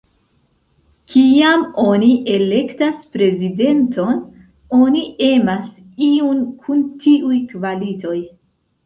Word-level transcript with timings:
Kiam 1.15 1.65
oni 1.83 2.07
elektas 2.37 3.03
prezidenton, 3.17 4.17
oni 4.79 5.03
emas 5.27 5.69
iun 6.07 6.41
kun 6.65 6.83
tiuj 7.05 7.39
kvalitoj. 7.53 8.17